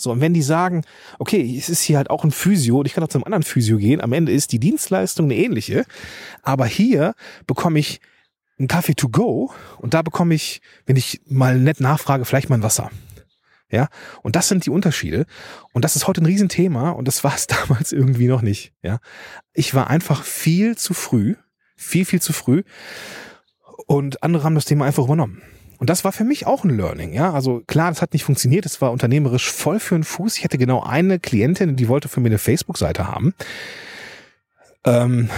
So, 0.00 0.12
und 0.12 0.20
wenn 0.20 0.32
die 0.32 0.42
sagen, 0.42 0.84
okay, 1.18 1.56
es 1.58 1.68
ist 1.68 1.82
hier 1.82 1.96
halt 1.96 2.08
auch 2.08 2.22
ein 2.22 2.30
Physio 2.30 2.78
und 2.78 2.86
ich 2.86 2.94
kann 2.94 3.02
auch 3.02 3.08
zum 3.08 3.24
anderen 3.24 3.42
Physio 3.42 3.78
gehen, 3.78 4.00
am 4.00 4.12
Ende 4.12 4.30
ist 4.30 4.52
die 4.52 4.60
Dienstleistung 4.60 5.26
eine 5.26 5.34
ähnliche, 5.34 5.84
aber 6.42 6.66
hier 6.66 7.14
bekomme 7.48 7.80
ich 7.80 8.00
einen 8.60 8.68
Kaffee 8.68 8.94
to 8.94 9.08
go 9.08 9.52
und 9.78 9.94
da 9.94 10.02
bekomme 10.02 10.36
ich, 10.36 10.62
wenn 10.86 10.94
ich 10.94 11.20
mal 11.26 11.58
nett 11.58 11.80
nachfrage, 11.80 12.24
vielleicht 12.24 12.48
mal 12.48 12.58
ein 12.58 12.62
Wasser. 12.62 12.90
Ja, 13.70 13.88
und 14.22 14.34
das 14.34 14.48
sind 14.48 14.64
die 14.64 14.70
Unterschiede. 14.70 15.26
Und 15.72 15.84
das 15.84 15.94
ist 15.94 16.06
heute 16.06 16.22
ein 16.22 16.26
Riesenthema 16.26 16.90
und 16.90 17.06
das 17.06 17.22
war 17.22 17.34
es 17.34 17.46
damals 17.48 17.92
irgendwie 17.92 18.28
noch 18.28 18.40
nicht. 18.40 18.72
Ja, 18.82 19.00
ich 19.52 19.74
war 19.74 19.90
einfach 19.90 20.22
viel 20.22 20.78
zu 20.78 20.94
früh, 20.94 21.34
viel, 21.76 22.04
viel 22.04 22.22
zu 22.22 22.32
früh 22.32 22.62
und 23.86 24.22
andere 24.22 24.44
haben 24.44 24.54
das 24.54 24.64
Thema 24.64 24.86
einfach 24.86 25.04
übernommen. 25.04 25.42
Und 25.78 25.88
das 25.88 26.04
war 26.04 26.12
für 26.12 26.24
mich 26.24 26.46
auch 26.46 26.64
ein 26.64 26.76
Learning, 26.76 27.12
ja. 27.12 27.32
Also 27.32 27.62
klar, 27.66 27.90
das 27.90 28.02
hat 28.02 28.12
nicht 28.12 28.24
funktioniert, 28.24 28.66
es 28.66 28.80
war 28.80 28.92
unternehmerisch 28.92 29.50
voll 29.50 29.78
für 29.78 29.94
den 29.94 30.04
Fuß. 30.04 30.36
Ich 30.36 30.44
hatte 30.44 30.58
genau 30.58 30.82
eine 30.82 31.18
Klientin, 31.18 31.76
die 31.76 31.88
wollte 31.88 32.08
für 32.08 32.20
mich 32.20 32.30
eine 32.30 32.38
Facebook-Seite 32.38 33.06
haben. 33.06 33.32
Ähm, 34.84 35.30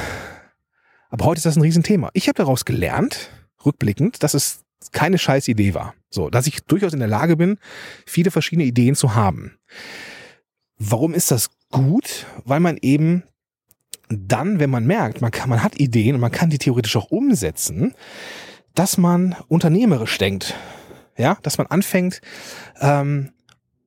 aber 1.11 1.26
heute 1.26 1.38
ist 1.38 1.47
das 1.47 1.56
ein 1.56 1.62
Riesenthema. 1.62 2.11
Ich 2.14 2.28
habe 2.28 2.37
daraus 2.37 2.64
gelernt, 2.64 3.30
rückblickend, 3.64 4.23
dass 4.23 4.35
es 4.35 4.61
keine 4.92 5.18
scheiß 5.18 5.49
Idee 5.49 5.75
war. 5.75 5.94
So, 6.09 6.30
dass 6.30 6.47
ich 6.47 6.62
durchaus 6.64 6.94
in 6.94 7.00
der 7.00 7.09
Lage 7.09 7.37
bin, 7.37 7.59
viele 8.06 8.30
verschiedene 8.30 8.66
Ideen 8.66 8.94
zu 8.94 9.14
haben. 9.14 9.59
Warum 10.78 11.12
ist 11.12 11.30
das 11.30 11.50
gut? 11.70 12.26
Weil 12.44 12.61
man 12.61 12.78
eben 12.80 13.25
dann, 14.09 14.59
wenn 14.59 14.70
man 14.70 14.87
merkt, 14.87 15.20
man 15.20 15.30
kann, 15.30 15.50
man 15.50 15.62
hat 15.62 15.78
Ideen 15.78 16.14
und 16.14 16.20
man 16.20 16.32
kann 16.32 16.50
die 16.50 16.59
theoretisch 16.59 16.97
auch 16.97 17.11
umsetzen, 17.11 17.94
dass 18.75 18.99
man 18.99 19.37
unternehmerisch 19.49 20.19
denkt. 20.19 20.55
Ja, 21.17 21.39
dass 21.43 21.59
man 21.59 21.67
anfängt, 21.67 22.21
ähm, 22.81 23.33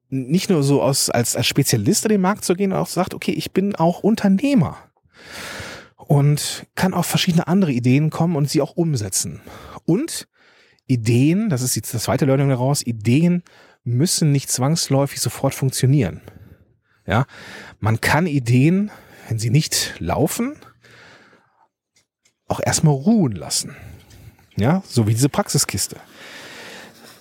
nicht 0.09 0.49
nur 0.49 0.61
so 0.61 0.81
aus, 0.81 1.09
als, 1.09 1.35
als 1.35 1.47
Spezialist 1.47 2.05
in 2.05 2.09
den 2.09 2.21
Markt 2.21 2.45
zu 2.45 2.53
gehen, 2.55 2.69
sondern 2.69 2.83
auch 2.83 2.89
sagt, 2.89 3.15
okay, 3.15 3.31
ich 3.31 3.51
bin 3.51 3.75
auch 3.75 4.01
Unternehmer 4.01 4.77
und 5.97 6.67
kann 6.75 6.93
auf 6.93 7.07
verschiedene 7.07 7.47
andere 7.47 7.71
Ideen 7.71 8.11
kommen 8.11 8.35
und 8.35 8.49
sie 8.49 8.61
auch 8.61 8.75
umsetzen. 8.75 9.41
Und 9.85 10.27
Ideen, 10.85 11.49
das 11.49 11.61
ist 11.61 11.75
jetzt 11.75 11.93
das 11.93 12.03
zweite 12.03 12.25
Learning 12.25 12.49
daraus, 12.49 12.85
Ideen 12.85 13.43
müssen 13.83 14.31
nicht 14.31 14.51
zwangsläufig 14.51 15.19
sofort 15.19 15.55
funktionieren. 15.55 16.21
Ja, 17.07 17.25
man 17.79 17.99
kann 17.99 18.27
Ideen, 18.27 18.91
wenn 19.27 19.39
sie 19.39 19.49
nicht 19.49 19.95
laufen, 19.99 20.55
auch 22.47 22.61
erstmal 22.63 22.93
ruhen 22.93 23.33
lassen. 23.33 23.75
Ja, 24.55 24.83
so 24.87 25.07
wie 25.07 25.13
diese 25.13 25.29
Praxiskiste. 25.29 25.97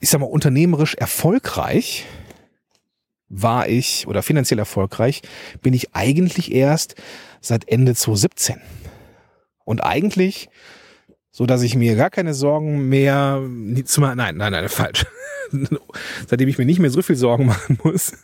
ich 0.01 0.09
sag 0.09 0.21
mal, 0.21 0.27
unternehmerisch 0.27 0.95
erfolgreich 0.95 2.07
war 3.29 3.69
ich 3.69 4.07
oder 4.07 4.23
finanziell 4.23 4.59
erfolgreich 4.59 5.23
bin 5.61 5.75
ich 5.75 5.95
eigentlich 5.95 6.53
erst 6.53 6.95
seit 7.41 7.69
Ende 7.69 7.95
2017. 7.95 8.61
Und 9.65 9.81
eigentlich 9.81 10.49
so 11.37 11.45
dass 11.45 11.61
ich 11.61 11.75
mir 11.77 11.97
gar 11.97 12.09
keine 12.09 12.33
Sorgen 12.33 12.89
mehr, 12.89 13.43
nein, 13.43 14.17
nein, 14.17 14.37
nein, 14.39 14.69
falsch. 14.71 15.05
Seitdem 16.27 16.49
ich 16.49 16.57
mir 16.57 16.65
nicht 16.65 16.79
mehr 16.79 16.89
so 16.89 17.03
viel 17.03 17.15
Sorgen 17.15 17.45
machen 17.53 17.79
muss, 17.85 18.15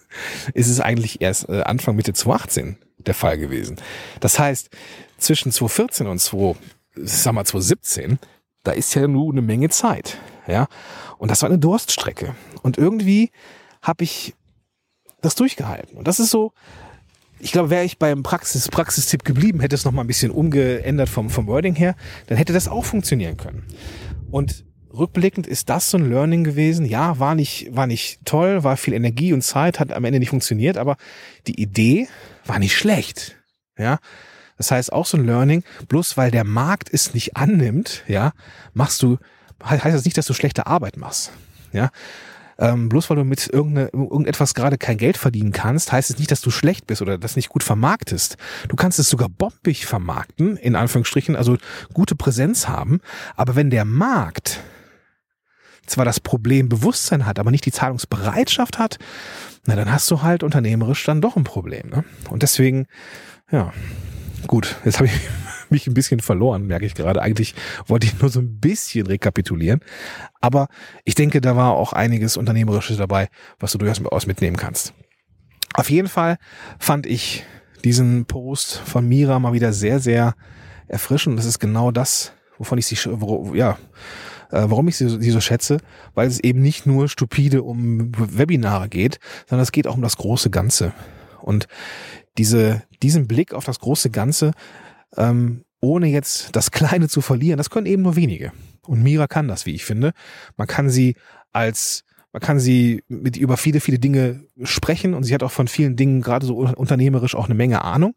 ist 0.55 0.71
es 0.71 0.81
eigentlich 0.81 1.21
erst 1.21 1.47
äh, 1.51 1.61
Anfang 1.61 1.95
Mitte 1.95 2.15
2018 2.15 2.79
der 2.97 3.13
Fall 3.13 3.37
gewesen. 3.37 3.77
Das 4.21 4.39
heißt, 4.39 4.71
zwischen 5.19 5.53
2014 5.53 6.07
und 6.07 6.21
2, 6.21 6.57
sag 6.95 7.35
mal 7.35 7.45
2017, 7.45 8.19
da 8.63 8.73
ist 8.73 8.95
ja 8.95 9.07
nur 9.07 9.31
eine 9.31 9.43
Menge 9.43 9.69
Zeit, 9.69 10.17
ja. 10.47 10.67
Und 11.19 11.31
das 11.31 11.43
war 11.43 11.51
eine 11.51 11.59
Durststrecke. 11.59 12.35
Und 12.63 12.79
irgendwie 12.79 13.31
habe 13.83 14.05
ich 14.05 14.35
das 15.21 15.35
durchgehalten. 15.35 15.99
Und 15.99 16.09
das 16.09 16.19
ist 16.19 16.31
so, 16.31 16.55
ich 17.43 17.51
glaube, 17.51 17.71
wäre 17.71 17.85
ich 17.85 17.99
beim 17.99 18.23
Praxis, 18.23 18.69
Praxistipp 18.69 19.25
geblieben, 19.25 19.59
hätte 19.59 19.75
es 19.75 19.85
noch 19.85 19.91
mal 19.91 20.03
ein 20.03 20.07
bisschen 20.07 20.31
umgeändert 20.31 21.09
vom, 21.09 21.29
vom 21.29 21.49
Wording 21.49 21.75
her, 21.75 21.97
dann 22.29 22.39
hätte 22.39 22.53
das 22.53 22.69
auch 22.69 22.85
funktionieren 22.85 23.37
können. 23.37 23.65
Und 24.31 24.65
rückblickend 24.95 25.49
ist 25.49 25.69
das 25.69 25.91
so 25.91 25.99
ein 25.99 26.09
Learning 26.09 26.45
gewesen. 26.45 26.87
Ja, 26.87 27.19
war 27.19 27.35
nicht, 27.35 27.75
war 27.75 27.89
nicht 27.89 28.21
toll, 28.25 28.63
war 28.63 28.77
viel 28.77 28.95
Energie 28.95 29.33
und 29.33 29.43
Zeit, 29.43 29.81
hat 29.81 29.93
am 29.93 30.05
Ende 30.05 30.21
nicht 30.21 30.31
funktioniert, 30.31 30.79
aber 30.79 30.97
die 31.49 31.61
Idee 31.61 32.07
war 32.47 32.61
nicht 32.61 32.77
schlecht. 32.77 33.37
Ja. 33.77 33.99
Das 34.57 34.71
heißt 34.71 34.93
auch 34.93 35.07
so 35.07 35.17
ein 35.17 35.27
Learning, 35.27 35.65
bloß 35.89 36.17
weil 36.17 36.31
der 36.31 36.45
Markt 36.45 36.91
es 36.93 37.13
nicht 37.13 37.37
annimmt, 37.37 38.05
ja, 38.07 38.33
machst 38.73 39.03
du, 39.03 39.19
heißt 39.65 39.97
das 39.97 40.05
nicht, 40.05 40.17
dass 40.17 40.27
du 40.27 40.35
schlechte 40.35 40.69
Arbeit 40.69 40.97
machst. 40.97 41.33
Ja. 41.73 41.91
Ähm, 42.59 42.89
bloß 42.89 43.11
weil 43.11 43.17
du 43.17 43.25
mit 43.25 43.49
irgendetwas 43.49 44.55
gerade 44.55 44.79
kein 44.79 44.99
Geld 44.99 45.17
verdienen 45.17 45.53
kannst, 45.53 45.93
heißt 45.93 46.11
es 46.11 46.19
nicht, 46.19 46.31
dass 46.31 46.41
du 46.41 46.51
schlecht 46.51 46.87
bist 46.87 47.03
oder 47.03 47.19
das 47.19 47.37
nicht 47.37 47.49
gut 47.49 47.63
vermarktest. 47.63 48.37
Du 48.69 48.77
kannst 48.77 48.99
es 48.99 49.09
sogar 49.09 49.29
bombig 49.29 49.87
vermarkten, 49.87 50.57
in 50.57 50.77
Anführungsstrichen, 50.77 51.37
also 51.37 51.57
gute 51.93 52.15
Präsenz 52.15 52.69
haben. 52.69 53.01
Aber 53.37 53.57
wenn 53.57 53.71
der 53.71 53.85
Markt 53.85 54.61
zwar 55.87 56.05
das 56.05 56.21
Problem 56.21 56.69
Bewusstsein 56.69 57.27
hat, 57.27 57.39
aber 57.39 57.51
nicht 57.51 57.67
die 57.67 57.73
Zahlungsbereitschaft 57.73 58.79
hat, 58.79 58.99
na 59.67 59.77
dann 59.77 59.93
hast 59.93 60.11
du 60.11 60.23
halt 60.23 60.43
unternehmerisch 60.43 61.05
dann 61.05 61.21
doch 61.21 61.37
ein 61.37 61.45
Problem. 61.45 61.89
Ne? 61.89 62.05
Und 62.31 62.43
deswegen, 62.43 62.87
ja, 63.51 63.73
gut, 64.47 64.77
jetzt 64.85 64.99
habe 64.99 65.07
ich 65.07 65.21
mich 65.73 65.89
ein 65.89 65.95
bisschen 65.95 66.21
verloren, 66.21 66.67
merke 66.67 66.87
ich 66.87 66.95
gerade. 66.95 67.21
Eigentlich 67.21 67.55
wollte 67.87 68.07
ich 68.07 68.21
nur 68.21 68.31
so 68.31 68.41
ein 68.41 68.61
bisschen 68.61 69.07
rekapitulieren. 69.07 69.81
Aber 70.41 70.69
ich 71.05 71.17
denke, 71.17 71.41
da 71.41 71.57
war 71.57 71.73
auch 71.73 71.93
einiges 71.93 72.37
Unternehmerisches 72.37 72.99
dabei, 72.99 73.29
was 73.59 73.73
du 73.73 73.79
durchaus 73.79 74.27
mitnehmen 74.27 74.57
kannst. 74.57 74.95
Auf 75.75 75.91
jeden 75.91 76.09
Fall 76.09 76.39
fand 76.79 77.07
ich 77.07 77.45
diesen 77.85 78.27
Post 78.27 78.77
von 78.77 79.09
Mira 79.09 79.39
mal 79.39 79.53
wieder 79.53 79.73
sehr, 79.73 79.99
sehr 79.99 80.35
erfrischend. 80.87 81.39
Das 81.39 81.47
ist 81.47 81.59
genau 81.59 81.91
das, 81.91 82.33
wovon 82.59 82.79
ich 82.79 82.87
sie, 82.87 82.97
ja, 83.55 83.79
äh, 84.51 84.65
warum 84.67 84.89
ich 84.89 84.97
sie, 84.97 85.09
sie 85.09 85.31
so 85.31 85.41
schätze, 85.41 85.79
weil 86.15 86.29
es 86.29 86.41
eben 86.41 86.61
nicht 86.61 86.87
nur 86.87 87.09
stupide 87.09 87.63
um 87.63 88.13
Webinare 88.17 88.89
geht, 88.89 89.19
sondern 89.49 89.63
es 89.63 89.73
geht 89.73 89.87
auch 89.87 89.97
um 89.97 90.03
das 90.03 90.17
große 90.17 90.51
Ganze. 90.51 90.93
Und 91.41 91.67
diese, 92.39 92.83
diesen 93.03 93.27
Blick 93.27 93.53
auf 93.55 93.65
das 93.65 93.81
große 93.81 94.11
Ganze 94.11 94.53
ähm, 95.17 95.65
ohne 95.81 96.07
jetzt 96.07 96.55
das 96.55 96.71
Kleine 96.71 97.09
zu 97.09 97.21
verlieren. 97.21 97.59
Das 97.59 97.71
können 97.71 97.87
eben 97.87 98.03
nur 98.03 98.17
wenige. 98.17 98.53
Und 98.87 99.03
Mira 99.03 99.27
kann 99.27 99.49
das, 99.49 99.67
wie 99.67 99.75
ich 99.75 99.85
finde. 99.85 100.13
Man 100.57 100.67
kann 100.67 100.89
sie 100.91 101.17
als 101.53 102.05
man 102.33 102.41
kann 102.41 102.59
sie 102.59 103.05
mit 103.09 103.37
über 103.37 103.59
viele, 103.59 103.81
viele 103.81 103.99
Dinge 103.99 104.45
sprechen 104.63 105.13
und 105.13 105.25
sie 105.25 105.35
hat 105.35 105.43
auch 105.43 105.51
von 105.51 105.69
vielen 105.69 105.97
Dingen, 105.97 106.23
gerade 106.23 106.47
so 106.47 106.57
unternehmerisch, 106.57 107.35
auch 107.35 107.45
eine 107.45 107.55
Menge 107.55 107.85
Ahnung. 107.85 108.15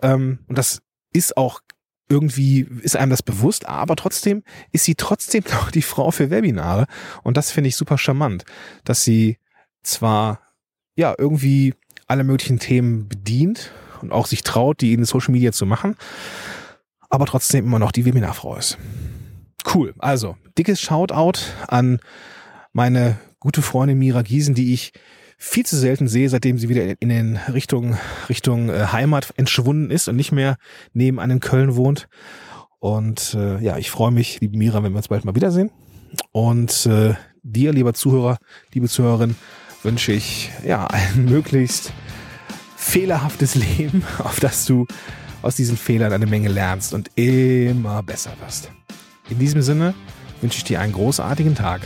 Ähm, 0.00 0.38
und 0.46 0.56
das 0.56 0.80
ist 1.12 1.36
auch 1.36 1.60
irgendwie 2.08 2.68
ist 2.82 2.96
einem 2.96 3.10
das 3.10 3.22
bewusst, 3.22 3.66
aber 3.66 3.96
trotzdem 3.96 4.44
ist 4.70 4.84
sie 4.84 4.94
trotzdem 4.94 5.42
noch 5.50 5.70
die 5.70 5.82
Frau 5.82 6.10
für 6.12 6.30
Webinare. 6.30 6.86
Und 7.24 7.36
das 7.36 7.50
finde 7.50 7.68
ich 7.68 7.76
super 7.76 7.98
charmant, 7.98 8.44
dass 8.84 9.02
sie 9.02 9.38
zwar 9.82 10.40
ja 10.94 11.14
irgendwie 11.18 11.74
alle 12.06 12.22
möglichen 12.22 12.60
Themen 12.60 13.08
bedient 13.08 13.72
und 14.02 14.12
auch 14.12 14.26
sich 14.26 14.42
traut, 14.42 14.80
die 14.80 14.92
in 14.92 15.04
Social 15.04 15.32
Media 15.32 15.52
zu 15.52 15.66
machen, 15.66 15.96
aber 17.08 17.26
trotzdem 17.26 17.66
immer 17.66 17.78
noch 17.78 17.92
die 17.92 18.04
Webinarfrau 18.04 18.56
ist. 18.56 18.78
Cool. 19.72 19.94
Also, 19.98 20.36
dickes 20.58 20.80
Shoutout 20.80 21.40
an 21.68 22.00
meine 22.72 23.18
gute 23.38 23.62
Freundin 23.62 23.98
Mira 23.98 24.22
Giesen, 24.22 24.54
die 24.54 24.72
ich 24.72 24.92
viel 25.36 25.66
zu 25.66 25.76
selten 25.76 26.06
sehe, 26.06 26.28
seitdem 26.28 26.56
sie 26.58 26.68
wieder 26.68 27.00
in 27.00 27.08
den 27.08 27.36
Richtung, 27.52 27.96
Richtung 28.28 28.68
äh, 28.68 28.86
Heimat 28.92 29.34
entschwunden 29.36 29.90
ist 29.90 30.08
und 30.08 30.14
nicht 30.14 30.30
mehr 30.30 30.56
nebenan 30.92 31.30
in 31.30 31.40
Köln 31.40 31.74
wohnt. 31.74 32.08
Und 32.78 33.34
äh, 33.34 33.58
ja, 33.62 33.76
ich 33.76 33.90
freue 33.90 34.12
mich, 34.12 34.40
liebe 34.40 34.56
Mira, 34.56 34.82
wenn 34.82 34.92
wir 34.92 34.98
uns 34.98 35.08
bald 35.08 35.24
mal 35.24 35.34
wiedersehen. 35.34 35.70
Und 36.30 36.86
äh, 36.86 37.14
dir, 37.42 37.72
lieber 37.72 37.94
Zuhörer, 37.94 38.38
liebe 38.72 38.88
Zuhörerin, 38.88 39.34
wünsche 39.82 40.12
ich 40.12 40.50
ja 40.64 40.86
ein 40.90 41.24
möglichst 41.24 41.92
fehlerhaftes 42.82 43.54
Leben, 43.78 44.02
auf 44.18 44.40
das 44.40 44.64
du 44.66 44.86
aus 45.40 45.56
diesen 45.56 45.76
Fehlern 45.76 46.12
eine 46.12 46.26
Menge 46.26 46.48
lernst 46.48 46.92
und 46.94 47.10
immer 47.16 48.02
besser 48.02 48.32
wirst. 48.40 48.70
In 49.30 49.38
diesem 49.38 49.62
Sinne 49.62 49.94
wünsche 50.40 50.58
ich 50.58 50.64
dir 50.64 50.80
einen 50.80 50.92
großartigen 50.92 51.54
Tag 51.54 51.80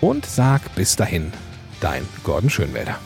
und 0.00 0.24
sag 0.24 0.74
bis 0.74 0.96
dahin, 0.96 1.32
dein 1.80 2.02
Gordon 2.24 2.50
Schönwälder. 2.50 2.98